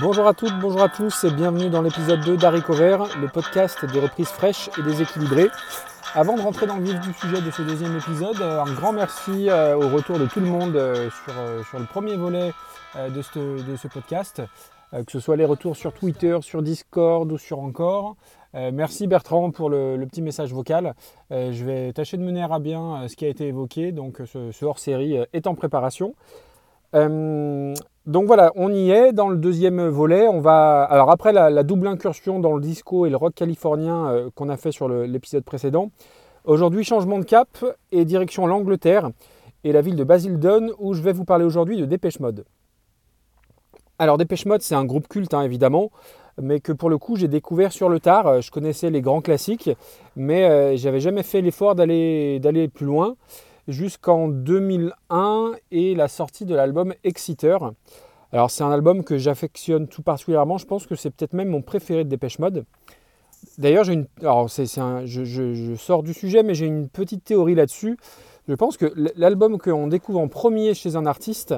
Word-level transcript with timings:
Bonjour 0.00 0.26
à 0.26 0.34
toutes, 0.34 0.58
bonjour 0.60 0.82
à 0.82 0.88
tous 0.88 1.24
et 1.24 1.30
bienvenue 1.30 1.68
dans 1.68 1.82
l'épisode 1.82 2.20
2 2.20 2.36
d'Harry 2.36 2.62
Vert, 2.68 3.06
le 3.20 3.28
podcast 3.28 3.84
des 3.84 4.00
reprises 4.00 4.28
fraîches 4.28 4.68
et 4.78 4.82
déséquilibrées. 4.82 5.50
Avant 6.14 6.36
de 6.36 6.40
rentrer 6.40 6.66
dans 6.66 6.76
le 6.76 6.84
vif 6.84 6.98
du 7.00 7.12
sujet 7.12 7.40
de 7.40 7.50
ce 7.50 7.62
deuxième 7.62 7.96
épisode, 7.96 8.40
euh, 8.40 8.62
un 8.62 8.72
grand 8.72 8.92
merci 8.92 9.48
euh, 9.50 9.76
au 9.76 9.88
retour 9.88 10.18
de 10.18 10.26
tout 10.26 10.40
le 10.40 10.46
monde 10.46 10.74
euh, 10.74 11.10
sur, 11.64 11.78
le 11.78 11.84
premier 11.86 12.16
volet 12.16 12.52
de 12.96 13.22
ce, 13.22 13.88
podcast, 13.88 14.42
que 14.92 15.12
ce 15.12 15.20
soit 15.20 15.36
les 15.36 15.44
retours 15.44 15.76
sur 15.76 15.92
Twitter, 15.92 16.38
sur 16.40 16.62
Discord 16.62 17.30
ou 17.30 17.38
sur 17.38 17.58
Encore. 17.58 18.16
merci 18.54 19.06
Bertrand 19.06 19.50
pour 19.50 19.68
le, 19.68 20.04
petit 20.06 20.22
message 20.22 20.52
vocal. 20.52 20.94
je 21.30 21.64
vais 21.64 21.92
tâcher 21.92 22.16
de 22.16 22.22
mener 22.22 22.42
à 22.42 22.58
bien 22.58 23.06
ce 23.08 23.16
qui 23.16 23.24
a 23.26 23.28
été 23.28 23.48
évoqué, 23.48 23.92
donc 23.92 24.22
ce 24.24 24.64
hors-série 24.64 25.18
est 25.32 25.46
en 25.46 25.54
préparation. 25.54 26.14
Donc 28.06 28.26
voilà, 28.26 28.52
on 28.54 28.70
y 28.70 28.90
est 28.90 29.14
dans 29.14 29.30
le 29.30 29.38
deuxième 29.38 29.88
volet. 29.88 30.28
On 30.28 30.40
va 30.40 30.82
alors 30.82 31.10
après 31.10 31.32
la, 31.32 31.62
double 31.62 31.86
incursion 31.86 32.38
dans 32.38 32.52
le 32.52 32.60
disco 32.60 33.06
et 33.06 33.10
le 33.10 33.16
rock 33.16 33.34
californien 33.34 34.06
euh, 34.08 34.30
qu'on 34.34 34.50
a 34.50 34.58
fait 34.58 34.72
sur 34.72 34.88
l'épisode 34.88 35.42
précédent. 35.42 35.90
Aujourd'hui, 36.44 36.84
changement 36.84 37.18
de 37.18 37.24
cap 37.24 37.48
et 37.92 38.04
direction 38.04 38.46
l'Angleterre 38.46 39.08
et 39.64 39.72
la 39.72 39.80
ville 39.80 39.96
de 39.96 40.04
Basildon 40.04 40.72
où 40.78 40.92
je 40.92 41.00
vais 41.00 41.14
vous 41.14 41.24
parler 41.24 41.46
aujourd'hui 41.46 41.78
de 41.78 41.86
Dépêche 41.86 42.20
Mode. 42.20 42.44
Alors 43.98 44.18
Dépêche 44.18 44.44
Mode, 44.44 44.60
c'est 44.60 44.74
un 44.74 44.84
groupe 44.84 45.08
culte 45.08 45.32
hein, 45.32 45.40
évidemment, 45.40 45.90
mais 46.38 46.60
que 46.60 46.72
pour 46.72 46.90
le 46.90 46.98
coup 46.98 47.16
j'ai 47.16 47.28
découvert 47.28 47.72
sur 47.72 47.88
le 47.88 48.00
tard. 48.00 48.42
Je 48.42 48.50
connaissais 48.50 48.90
les 48.90 49.00
grands 49.00 49.22
classiques, 49.22 49.70
mais 50.14 50.44
euh, 50.44 50.76
j'avais 50.76 51.00
jamais 51.00 51.22
fait 51.22 51.40
l'effort 51.40 51.74
d'aller 51.74 52.68
plus 52.74 52.84
loin 52.84 53.16
jusqu'en 53.68 54.28
2001 54.28 55.52
et 55.70 55.94
la 55.94 56.08
sortie 56.08 56.44
de 56.44 56.54
l'album 56.54 56.94
Exciter. 57.04 57.58
Alors 58.32 58.50
c'est 58.50 58.64
un 58.64 58.70
album 58.70 59.04
que 59.04 59.16
j'affectionne 59.16 59.86
tout 59.86 60.02
particulièrement, 60.02 60.58
je 60.58 60.66
pense 60.66 60.86
que 60.86 60.96
c'est 60.96 61.10
peut-être 61.10 61.34
même 61.34 61.48
mon 61.48 61.62
préféré 61.62 62.04
de 62.04 62.08
Dépêche 62.08 62.38
Mode. 62.38 62.64
D'ailleurs, 63.58 63.84
j'ai 63.84 63.92
une, 63.92 64.06
alors 64.20 64.50
c'est, 64.50 64.66
je, 64.66 65.74
sors 65.76 66.02
du 66.02 66.14
sujet, 66.14 66.42
mais 66.42 66.54
j'ai 66.54 66.66
une 66.66 66.88
petite 66.88 67.24
théorie 67.24 67.54
là-dessus. 67.54 67.96
Je 68.48 68.54
pense 68.54 68.76
que 68.76 68.92
l'album 69.16 69.58
qu'on 69.58 69.86
découvre 69.86 70.20
en 70.20 70.28
premier 70.28 70.74
chez 70.74 70.96
un 70.96 71.06
artiste 71.06 71.54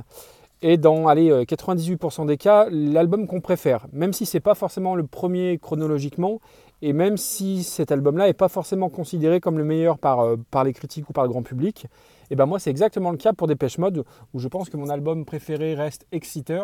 est 0.63 0.77
dans 0.77 1.07
allez, 1.07 1.31
98% 1.31 2.23
euh, 2.23 2.25
des 2.27 2.37
cas 2.37 2.67
l'album 2.71 3.27
qu'on 3.27 3.41
préfère, 3.41 3.87
même 3.93 4.13
si 4.13 4.27
ce 4.27 4.37
n'est 4.37 4.41
pas 4.41 4.55
forcément 4.55 4.95
le 4.95 5.07
premier 5.07 5.59
chronologiquement, 5.59 6.41
et 6.83 6.93
même 6.93 7.17
si 7.17 7.63
cet 7.63 7.91
album-là 7.93 8.27
n'est 8.27 8.35
pas 8.35 8.49
forcément 8.49 8.89
considéré 8.89 9.41
comme 9.41 9.59
le 9.59 9.65
meilleur 9.65 9.99
par, 9.99 10.21
euh, 10.21 10.37
par 10.51 10.65
les 10.65 10.73
critiques 10.73 11.09
ou 11.09 11.13
par 11.13 11.25
le 11.25 11.31
grand 11.31 11.43
public, 11.43 11.87
et 12.31 12.37
ben 12.37 12.47
moi 12.47 12.59
c'est 12.59 12.71
exactement 12.71 13.11
le 13.11 13.17
cas 13.17 13.33
pour 13.33 13.47
Dépêche 13.47 13.79
Mode, 13.79 14.05
où 14.35 14.39
je 14.39 14.49
pense 14.49 14.69
que 14.69 14.77
mon 14.77 14.89
album 14.89 15.25
préféré 15.25 15.75
reste 15.75 16.07
Exciter, 16.13 16.63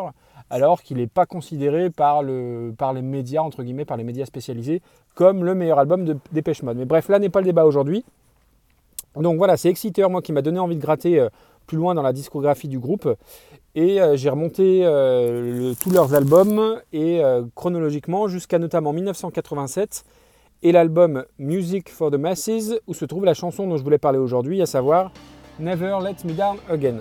alors 0.51 0.83
qu'il 0.83 0.99
n'est 0.99 1.07
pas 1.07 1.27
considéré 1.27 1.91
par 1.91 2.23
les 2.23 3.03
médias, 3.03 3.43
entre 3.43 3.63
guillemets, 3.63 3.85
par 3.85 3.97
les 3.97 4.05
médias 4.05 4.27
spécialisés, 4.27 4.83
comme 5.15 5.45
le 5.45 5.55
meilleur 5.55 5.79
album 5.79 6.05
de 6.05 6.17
Dépêche 6.33 6.63
Mode. 6.63 6.77
Mais 6.77 6.85
bref, 6.85 7.09
là 7.09 7.19
n'est 7.19 7.29
pas 7.29 7.41
le 7.41 7.47
débat 7.47 7.65
aujourd'hui. 7.65 8.05
Donc 9.15 9.37
voilà, 9.37 9.57
c'est 9.57 9.69
Exciter, 9.69 10.09
moi, 10.09 10.23
qui 10.23 10.33
m'a 10.33 10.43
donné 10.43 10.59
envie 10.59 10.77
de 10.77 10.81
gratter 10.81 11.21
euh, 11.21 11.29
plus 11.67 11.77
loin 11.77 11.95
dans 11.95 12.03
la 12.03 12.13
discographie 12.13 12.69
du 12.69 12.79
groupe. 12.79 13.09
Et 13.75 14.01
euh, 14.01 14.17
j'ai 14.17 14.29
remonté 14.29 14.83
euh, 14.85 15.73
tous 15.81 15.91
leurs 15.91 16.15
albums 16.15 16.81
et 16.93 17.25
euh, 17.25 17.43
chronologiquement 17.55 18.29
jusqu'à 18.29 18.59
notamment 18.59 18.93
1987 18.93 20.05
et 20.63 20.73
l'album 20.73 21.25
Music 21.39 21.89
for 21.89 22.11
the 22.11 22.17
Masses 22.17 22.75
où 22.87 22.95
se 22.95 23.05
trouve 23.05 23.25
la 23.25 23.35
chanson 23.35 23.67
dont 23.67 23.79
je 23.79 23.83
voulais 23.83 23.99
parler 23.99 24.19
aujourd'hui, 24.19 24.61
à 24.61 24.67
savoir 24.67 25.11
Never 25.59 25.99
Let 26.03 26.29
Me 26.29 26.35
Down 26.35 26.59
Again. 26.69 26.99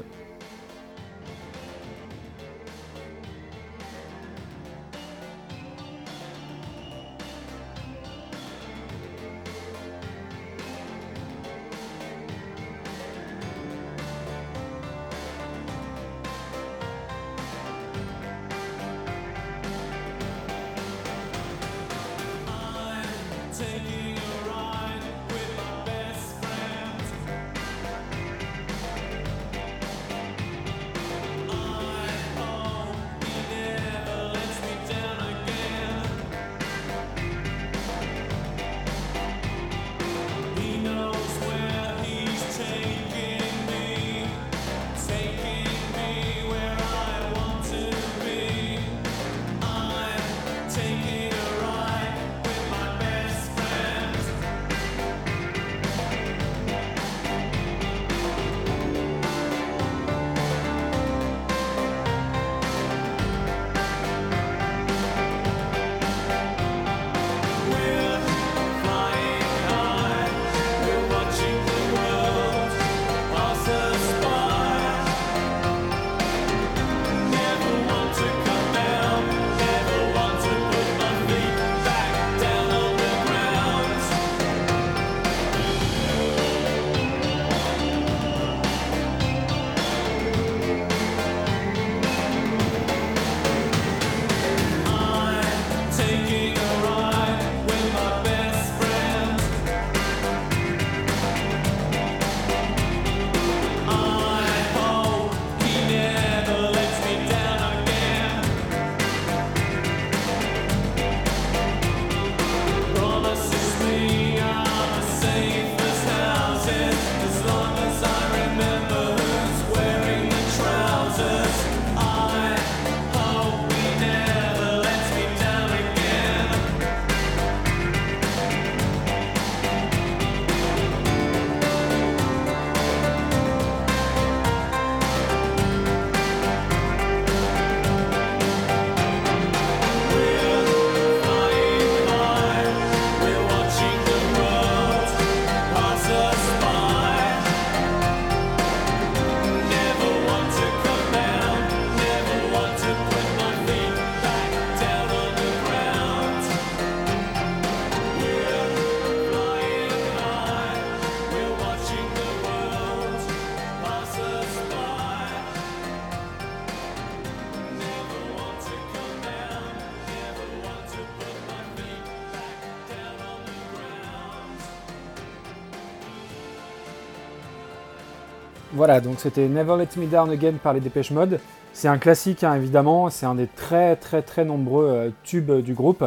Voilà, 178.74 179.02
donc 179.02 179.20
c'était 179.20 179.50
Never 179.50 179.76
Let 179.78 180.00
Me 180.00 180.08
Down 180.08 180.30
Again 180.30 180.54
par 180.54 180.72
les 180.72 180.80
Dépêche 180.80 181.12
Mode. 181.12 181.42
C'est 181.74 181.90
un 181.90 181.98
classique 181.98 182.46
hein, 182.46 182.56
évidemment, 182.56 183.10
c'est 183.10 183.26
un 183.26 183.36
des 183.36 183.48
très 183.48 183.98
très 183.98 184.22
très 184.22 184.46
nombreux 184.46 184.88
euh, 184.88 185.10
tubes 185.24 185.52
du 185.52 185.74
groupe. 185.74 186.06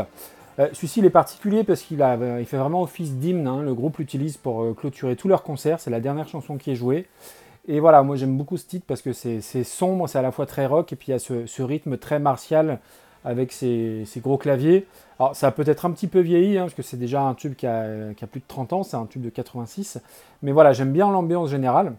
Euh, 0.58 0.69
celui-ci 0.72 1.00
il 1.00 1.05
est 1.05 1.11
particulier 1.11 1.62
parce 1.62 1.82
qu'il 1.82 2.02
a, 2.02 2.16
il 2.40 2.46
fait 2.46 2.56
vraiment 2.56 2.81
office 2.81 3.12
d'hymne, 3.16 3.46
hein. 3.46 3.61
le 3.61 3.75
groupe 3.75 3.99
l'utilise 3.99 4.38
pour 4.38 4.62
euh, 4.62 4.72
clôturer 4.72 5.14
tous 5.14 5.28
leurs 5.28 5.43
concerts, 5.43 5.78
c'est 5.78 5.90
la 5.90 6.00
dernière 6.00 6.26
chanson 6.26 6.56
qui 6.56 6.70
est 6.70 6.75
jouée. 6.75 7.06
Et 7.69 7.81
voilà, 7.81 8.02
moi 8.02 8.16
j'aime 8.16 8.34
beaucoup 8.38 8.56
ce 8.56 8.66
titre 8.66 8.87
parce 8.88 9.02
que 9.02 9.12
c'est 9.12 9.40
sombre, 9.64 10.08
c'est 10.08 10.19
à 10.19 10.22
la 10.22 10.32
fois 10.32 10.46
très 10.46 10.64
rock 10.64 10.90
et 10.90 10.96
puis 10.96 11.08
il 11.08 11.11
y 11.11 11.14
a 11.14 11.19
ce, 11.19 11.62
rythme 11.62 11.99
très 11.99 12.19
martial 12.19 12.78
avec 13.26 13.52
ces, 13.52 14.06
gros 14.19 14.38
claviers. 14.38 14.87
Alors 15.19 15.37
ça 15.37 15.49
a 15.49 15.50
peut-être 15.50 15.84
un 15.84 15.90
petit 15.90 16.06
peu 16.06 16.20
vieilli 16.20 16.56
hein, 16.56 16.62
parce 16.62 16.75
que 16.75 16.82
c'est 16.82 16.99
déjà 16.99 17.20
un 17.20 17.34
tube 17.34 17.56
qui 17.56 17.66
a, 17.66 17.84
plus 18.31 18.40
de 18.40 18.46
30 18.49 18.72
ans, 18.72 18.82
c'est 18.84 18.96
un 18.96 19.05
tube 19.05 19.22
de 19.22 19.31
86. 19.31 20.00
Mais 20.43 20.52
voilà, 20.52 20.72
j'aime 20.72 20.93
bien 20.93 21.11
l'ambiance 21.11 21.50
générale. 21.50 21.94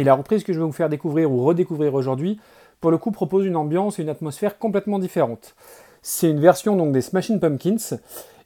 Et 0.00 0.04
la 0.04 0.14
reprise 0.14 0.44
que 0.44 0.54
je 0.54 0.58
vais 0.58 0.64
vous 0.64 0.72
faire 0.72 0.88
découvrir 0.88 1.30
ou 1.30 1.44
redécouvrir 1.44 1.92
aujourd'hui, 1.92 2.40
pour 2.80 2.90
le 2.90 2.96
coup, 2.96 3.10
propose 3.10 3.44
une 3.44 3.54
ambiance 3.54 3.98
et 3.98 4.02
une 4.02 4.08
atmosphère 4.08 4.58
complètement 4.58 4.98
différentes. 4.98 5.54
C'est 6.00 6.30
une 6.30 6.40
version 6.40 6.74
donc 6.74 6.92
des 6.92 7.02
Smashing 7.02 7.38
Pumpkins, 7.38 7.98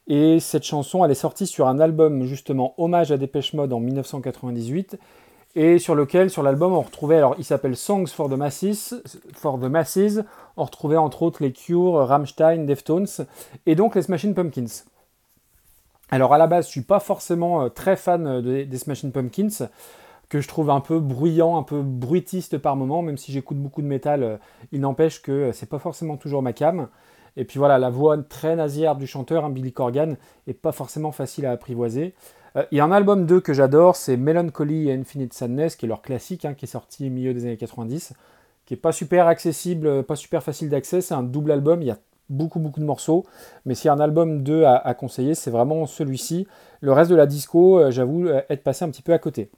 et 0.07 0.41
cette 0.41 0.63
chanson, 0.63 1.05
elle 1.05 1.11
est 1.11 1.15
sortie 1.15 1.47
sur 1.47 1.69
un 1.69 1.79
album 1.79 2.25
justement 2.25 2.73
hommage 2.77 3.13
à 3.13 3.17
Dépêche 3.17 3.53
Mode 3.53 3.71
en 3.71 3.79
1998, 3.79 4.99
et 5.55 5.79
sur 5.79 5.95
lequel, 5.95 6.29
sur 6.29 6.43
l'album, 6.43 6.73
on 6.73 6.81
retrouvait, 6.81 7.15
alors 7.15 7.35
il 7.37 7.45
s'appelle 7.45 7.77
Songs 7.77 8.07
for 8.07 8.27
the 8.27 8.33
Masses, 8.33 8.93
for 9.33 9.57
the 9.57 9.69
Masses, 9.69 10.19
on 10.57 10.65
retrouvait 10.65 10.97
entre 10.97 11.23
autres 11.23 11.41
les 11.41 11.53
Cure, 11.53 12.05
Rammstein, 12.05 12.65
Deftones, 12.65 13.07
et 13.65 13.75
donc 13.75 13.95
les 13.95 14.01
Smashing 14.01 14.33
Pumpkins. 14.33 14.83
Alors 16.09 16.33
à 16.33 16.37
la 16.37 16.47
base, 16.47 16.65
je 16.65 16.71
suis 16.71 16.81
pas 16.81 16.99
forcément 16.99 17.61
euh, 17.61 17.69
très 17.69 17.95
fan 17.95 18.27
euh, 18.27 18.65
des 18.65 18.77
Smashing 18.77 19.13
Pumpkins 19.13 19.69
que 20.29 20.41
je 20.41 20.47
trouve 20.47 20.69
un 20.69 20.79
peu 20.79 20.99
bruyant, 20.99 21.57
un 21.57 21.63
peu 21.63 21.81
bruitiste 21.81 22.57
par 22.57 22.75
moment, 22.75 23.01
même 23.01 23.17
si 23.17 23.31
j'écoute 23.31 23.57
beaucoup 23.57 23.81
de 23.81 23.87
métal, 23.87 24.23
euh, 24.23 24.37
il 24.71 24.81
n'empêche 24.81 25.21
que 25.21 25.31
euh, 25.31 25.51
c'est 25.51 25.69
pas 25.69 25.79
forcément 25.79 26.17
toujours 26.17 26.41
ma 26.41 26.53
cam. 26.53 26.87
Et 27.37 27.43
puis 27.43 27.59
voilà, 27.59 27.77
la 27.77 27.89
voix 27.89 28.17
très 28.17 28.55
nasillarde 28.55 28.97
du 28.97 29.07
chanteur, 29.07 29.45
hein, 29.45 29.49
Billy 29.49 29.73
Corgan, 29.73 30.15
est 30.47 30.53
pas 30.53 30.71
forcément 30.71 31.11
facile 31.11 31.45
à 31.45 31.51
apprivoiser. 31.51 32.15
Euh, 32.55 32.63
il 32.71 32.77
y 32.77 32.81
a 32.81 32.85
un 32.85 32.91
album 32.91 33.25
2 33.25 33.41
que 33.41 33.53
j'adore, 33.53 33.95
c'est 33.95 34.17
Melancholy 34.17 34.89
et 34.89 34.93
Infinite 34.93 35.33
Sadness, 35.33 35.75
qui 35.75 35.85
est 35.85 35.89
leur 35.89 36.01
classique, 36.01 36.45
hein, 36.45 36.53
qui 36.53 36.65
est 36.65 36.69
sorti 36.69 37.07
au 37.07 37.11
milieu 37.11 37.33
des 37.33 37.43
années 37.45 37.57
90, 37.57 38.13
qui 38.65 38.73
est 38.73 38.77
pas 38.77 38.93
super 38.93 39.27
accessible, 39.27 40.03
pas 40.03 40.15
super 40.15 40.41
facile 40.41 40.69
d'accès, 40.69 41.01
c'est 41.01 41.13
un 41.13 41.23
double 41.23 41.51
album, 41.51 41.81
il 41.81 41.89
y 41.89 41.91
a 41.91 41.97
beaucoup 42.29 42.59
beaucoup 42.59 42.79
de 42.79 42.85
morceaux, 42.85 43.23
mais 43.65 43.75
s'il 43.75 43.85
y 43.85 43.89
a 43.89 43.93
un 43.93 43.99
album 43.99 44.41
2 44.41 44.63
à, 44.63 44.77
à 44.77 44.93
conseiller, 44.95 45.35
c'est 45.35 45.51
vraiment 45.51 45.85
celui-ci. 45.85 46.47
Le 46.81 46.91
reste 46.91 47.11
de 47.11 47.15
la 47.15 47.27
disco, 47.27 47.91
j'avoue 47.91 48.27
être 48.27 48.63
passé 48.63 48.83
un 48.85 48.89
petit 48.89 49.03
peu 49.03 49.13
à 49.13 49.19
côté. 49.19 49.51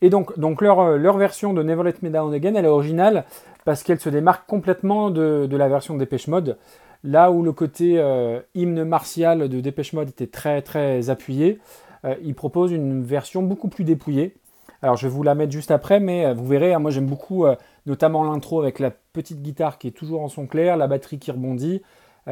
Et 0.00 0.10
donc, 0.10 0.38
donc 0.38 0.60
leur, 0.60 0.96
leur, 0.96 1.16
version 1.16 1.52
de 1.52 1.62
Never 1.62 1.82
Let 1.82 1.94
Me 2.02 2.10
Down 2.10 2.32
Again, 2.32 2.54
elle 2.54 2.64
est 2.64 2.68
originale 2.68 3.24
parce 3.64 3.82
qu'elle 3.82 4.00
se 4.00 4.08
démarque 4.08 4.46
complètement 4.46 5.10
de, 5.10 5.46
de, 5.50 5.56
la 5.56 5.68
version 5.68 5.96
Dépêche 5.96 6.28
Mode. 6.28 6.58
Là 7.02 7.30
où 7.30 7.42
le 7.42 7.52
côté 7.52 7.98
euh, 7.98 8.40
hymne 8.54 8.82
martial 8.84 9.48
de 9.48 9.60
Dépêche 9.60 9.92
Mode 9.92 10.08
était 10.08 10.26
très 10.26 10.62
très 10.62 11.10
appuyé, 11.10 11.60
euh, 12.04 12.14
il 12.22 12.34
propose 12.34 12.72
une 12.72 13.02
version 13.02 13.42
beaucoup 13.42 13.68
plus 13.68 13.84
dépouillée. 13.84 14.34
Alors 14.80 14.96
je 14.96 15.06
vais 15.06 15.12
vous 15.12 15.22
la 15.22 15.34
mettre 15.34 15.52
juste 15.52 15.70
après, 15.70 16.00
mais 16.00 16.24
euh, 16.24 16.34
vous 16.34 16.46
verrez, 16.46 16.72
hein, 16.72 16.78
moi 16.78 16.90
j'aime 16.90 17.06
beaucoup 17.06 17.44
notamment 17.84 18.24
l'intro 18.24 18.62
avec 18.62 18.78
la 18.78 18.90
petite 18.90 19.42
guitare 19.42 19.76
qui 19.76 19.88
est 19.88 19.92
toujours 19.92 20.22
en 20.22 20.28
son 20.28 20.46
clair, 20.46 20.78
la 20.78 20.86
batterie 20.86 21.18
qui 21.18 21.30
rebondit. 21.30 21.82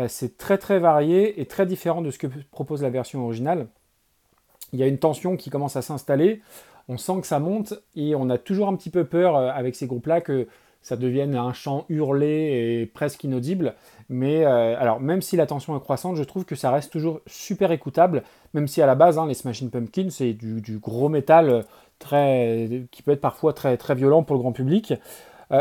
c'est 0.08 0.38
très 0.38 0.56
très 0.56 0.78
varié 0.78 1.38
et 1.40 1.44
très 1.44 1.66
différent 1.66 2.00
de 2.00 2.10
ce 2.10 2.18
que 2.18 2.26
propose 2.50 2.82
la 2.82 2.88
version 2.88 3.22
originale. 3.24 3.66
Il 4.72 4.78
y 4.78 4.82
a 4.82 4.86
une 4.86 4.98
tension 4.98 5.36
qui 5.36 5.50
commence 5.50 5.76
à 5.76 5.82
s'installer 5.82 6.40
on 6.92 6.98
sent 6.98 7.20
que 7.20 7.26
ça 7.26 7.38
monte 7.38 7.74
et 7.96 8.14
on 8.14 8.28
a 8.30 8.38
toujours 8.38 8.68
un 8.68 8.76
petit 8.76 8.90
peu 8.90 9.04
peur 9.04 9.36
euh, 9.36 9.50
avec 9.52 9.74
ces 9.74 9.86
groupes-là 9.86 10.20
que 10.20 10.46
ça 10.82 10.96
devienne 10.96 11.36
un 11.36 11.52
chant 11.52 11.84
hurlé 11.88 12.80
et 12.82 12.86
presque 12.86 13.22
inaudible. 13.24 13.74
Mais 14.08 14.44
euh, 14.44 14.78
alors, 14.78 15.00
même 15.00 15.22
si 15.22 15.36
la 15.36 15.46
tension 15.46 15.76
est 15.76 15.80
croissante, 15.80 16.16
je 16.16 16.24
trouve 16.24 16.44
que 16.44 16.56
ça 16.56 16.70
reste 16.70 16.92
toujours 16.92 17.20
super 17.26 17.70
écoutable, 17.70 18.24
même 18.52 18.66
si 18.66 18.82
à 18.82 18.86
la 18.86 18.96
base, 18.96 19.16
hein, 19.16 19.26
les 19.26 19.34
Smashing 19.34 19.70
Pumpkins, 19.70 20.10
c'est 20.10 20.32
du, 20.32 20.78
gros 20.78 21.08
métal 21.08 21.64
euh, 22.12 22.84
qui 22.90 23.02
peut 23.02 23.12
être 23.12 23.20
parfois 23.20 23.52
très, 23.52 23.76
très 23.76 23.94
violent 23.94 24.24
pour 24.24 24.34
le 24.34 24.42
grand 24.42 24.52
public. 24.52 24.92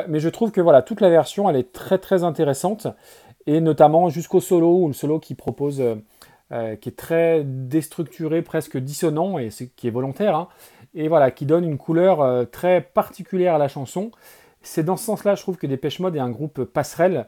mais 0.08 0.20
je 0.20 0.30
trouve 0.30 0.52
que 0.52 0.62
voilà, 0.62 0.82
toute 0.82 1.02
la 1.02 1.10
version, 1.10 1.50
elle 1.50 1.58
est 1.58 1.72
très 1.72 2.00
très 2.00 2.24
intéressante, 2.24 2.88
et 3.46 3.62
notamment 3.62 4.10
jusqu'au 4.10 4.40
solo, 4.40 4.84
ou 4.84 4.88
le 4.88 4.94
solo 4.94 5.20
qui 5.20 5.36
propose, 5.36 5.84
qui 6.50 6.90
est 6.90 6.98
très 6.98 7.44
déstructuré, 7.44 8.42
presque 8.42 8.78
dissonant, 8.78 9.38
et 9.38 9.50
qui 9.76 9.88
est 9.88 9.92
volontaire, 9.92 10.36
hein, 10.36 10.48
et 10.94 11.08
voilà, 11.08 11.32
qui 11.32 11.46
donne 11.46 11.64
une 11.64 11.78
couleur 11.78 12.22
euh, 12.22 12.46
très 12.46 12.82
particulière 12.82 13.56
à 13.56 13.58
la 13.58 13.68
chanson. 13.68 14.12
C'est 14.62 14.84
dans 14.84 14.98
ce 14.98 15.06
sens-là, 15.06 15.36
je 15.36 15.42
trouve 15.42 15.58
que 15.58 15.68
Dépêche 15.68 16.00
Mode 16.00 16.16
est 16.16 16.20
un 16.20 16.30
groupe 16.30 16.64
passerelle, 16.66 17.28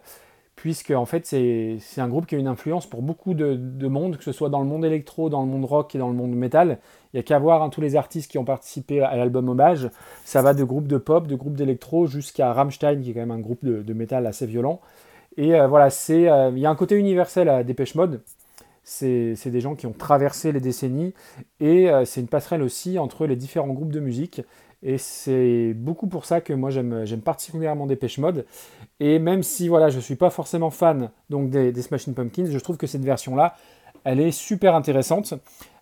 puisque 0.56 0.92
en 0.92 1.06
fait 1.06 1.26
c'est 1.26 1.80
un 1.98 2.08
groupe 2.08 2.28
qui 2.28 2.36
a 2.36 2.38
une 2.38 2.48
influence 2.48 2.86
pour 2.86 3.02
beaucoup 3.02 3.34
de, 3.34 3.88
monde, 3.88 4.18
que 4.18 4.24
ce 4.24 4.32
soit 4.32 4.50
dans 4.50 4.60
le 4.60 4.68
monde 4.68 4.86
électro, 4.86 5.30
dans 5.30 5.42
le 5.42 5.48
monde 5.48 5.66
rock 5.66 5.96
et 5.96 5.98
dans 5.98 6.10
le 6.10 6.14
monde 6.14 6.36
métal. 6.36 6.80
Il 7.12 7.18
n'y 7.18 7.20
a 7.22 7.24
qu'à 7.24 7.40
voir 7.40 7.64
hein, 7.64 7.70
tous 7.70 7.82
les 7.82 7.96
artistes 7.96 8.30
qui 8.30 8.38
ont 8.38 8.46
participé 8.46 9.02
à 9.02 9.16
l'album 9.16 9.50
Hommage. 9.50 9.90
Ça 10.26 10.42
va 10.42 10.54
de 10.54 10.64
groupes 10.64 10.88
de 10.88 10.98
pop, 10.98 11.28
de 11.28 11.36
groupes 11.36 11.56
d'électro, 11.56 12.06
jusqu'à 12.06 12.54
Rammstein, 12.54 13.02
qui 13.02 13.12
est 13.12 13.14
quand 13.14 13.20
même 13.22 13.32
un 13.32 13.40
groupe 13.40 13.66
de, 13.66 13.94
métal 13.94 14.28
assez 14.28 14.46
violent. 14.46 14.80
Et 15.38 15.56
euh, 15.56 15.68
voilà, 15.68 15.88
euh, 15.88 16.52
il 16.54 16.60
y 16.60 16.66
a 16.66 16.70
un 16.70 16.76
côté 16.76 16.96
universel 16.96 17.50
à 17.50 17.64
Dépêche 17.64 17.96
Mode 17.96 18.22
c'est 18.84 19.50
des 19.50 19.62
gens 19.62 19.76
qui 19.76 19.88
ont 19.88 19.94
traversé 19.94 20.52
les 20.52 20.60
décennies 20.60 21.14
et 21.60 21.90
euh, 21.90 22.06
c'est 22.06 22.22
une 22.22 22.28
passerelle 22.28 22.62
aussi 22.62 23.00
entre 23.00 23.26
les 23.26 23.36
différents 23.36 23.68
groupes 23.68 23.92
de 23.92 24.00
musique. 24.00 24.42
Et 24.86 24.98
c'est 24.98 25.74
beaucoup 25.74 26.08
pour 26.08 26.26
ça 26.26 26.42
que 26.42 26.52
moi 26.52 26.70
j'aime 26.70 27.22
particulièrement 27.24 27.88
Dépêche 27.88 28.18
Mode. 28.18 28.46
Et 29.00 29.18
même 29.18 29.42
si 29.42 29.70
voilà, 29.70 29.90
je 29.90 29.96
ne 29.96 30.02
suis 30.02 30.16
pas 30.16 30.30
forcément 30.30 30.72
fan 30.72 31.10
donc 31.30 31.50
des, 31.50 31.72
des 31.72 31.82
Smashing 31.82 32.14
Pumpkins, 32.14 32.48
je 32.52 32.60
trouve 32.60 32.76
que 32.76 32.88
cette 32.88 33.06
version-là, 33.06 33.56
elle 34.04 34.20
est 34.20 34.32
super 34.32 34.76
intéressante. 34.76 35.34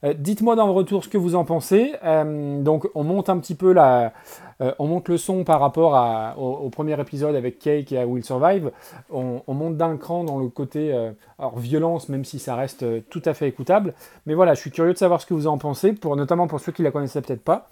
Euh, 0.04 0.14
dites-moi 0.18 0.56
dans 0.56 0.66
le 0.66 0.72
retour 0.72 1.04
ce 1.04 1.10
que 1.10 1.18
vous 1.18 1.36
en 1.36 1.46
pensez. 1.46 1.94
Euh, 2.04 2.62
donc 2.62 2.88
on 2.96 3.04
monte 3.04 3.30
un 3.30 3.38
petit 3.38 3.56
peu 3.56 3.72
la, 3.72 4.14
euh, 4.62 4.74
on 4.80 4.88
monte 4.88 5.10
le 5.10 5.18
son 5.18 5.44
par 5.44 5.60
rapport 5.60 6.36
au, 6.38 6.70
premier 6.70 7.00
épisode 7.00 7.36
avec 7.36 7.60
Cake 7.60 7.92
et 7.92 8.00
à 8.00 8.08
Will 8.08 8.24
Survive. 8.24 8.72
On, 9.12 9.42
monte 9.48 9.78
d'un 9.78 9.98
cran 9.98 10.24
dans 10.24 10.40
le 10.40 10.48
côté 10.48 10.94
alors 11.38 11.60
violence, 11.60 12.10
même 12.10 12.26
si 12.26 12.40
ça 12.40 12.56
reste 12.56 12.86
tout 13.10 13.22
à 13.26 13.34
fait 13.34 13.48
écoutable. 13.48 13.94
Mais 14.26 14.34
voilà, 14.34 14.54
je 14.54 14.62
suis 14.62 14.72
curieux 14.72 14.94
de 14.94 14.98
savoir 14.98 15.22
ce 15.22 15.26
que 15.26 15.34
vous 15.34 15.48
en 15.48 15.58
pensez, 15.58 15.96
notamment 16.04 16.48
pour 16.48 16.60
ceux 16.60 16.72
qui 16.72 16.84
la 16.84 16.92
connaissaient 16.92 17.22
peut-être 17.22 17.44
pas. 17.44 17.70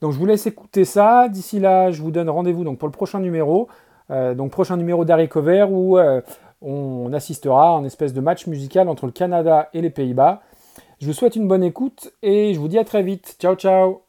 Donc 0.00 0.12
je 0.12 0.18
vous 0.18 0.26
laisse 0.26 0.46
écouter 0.46 0.84
ça. 0.84 1.28
D'ici 1.28 1.60
là, 1.60 1.90
je 1.90 2.02
vous 2.02 2.10
donne 2.10 2.28
rendez-vous 2.28 2.64
pour 2.74 2.88
le 2.88 2.92
prochain 2.92 3.20
numéro. 3.20 3.68
donc 4.10 4.50
prochain 4.50 4.76
numéro 4.76 5.04
d'Harry 5.04 5.28
Cover 5.28 5.66
où 5.70 5.98
on 6.62 7.12
assistera 7.12 7.70
à 7.70 7.78
un 7.78 7.84
espèce 7.84 8.12
de 8.12 8.20
match 8.20 8.46
musical 8.46 8.88
entre 8.88 9.06
le 9.06 9.12
Canada 9.12 9.68
et 9.72 9.80
les 9.80 9.90
Pays-Bas. 9.90 10.42
Je 11.00 11.06
vous 11.06 11.12
souhaite 11.12 11.36
une 11.36 11.48
bonne 11.48 11.64
écoute 11.64 12.12
et 12.22 12.52
je 12.52 12.58
vous 12.58 12.68
dis 12.68 12.78
à 12.78 12.84
très 12.84 13.02
vite. 13.02 13.36
Ciao 13.38 13.54
ciao 13.54 14.02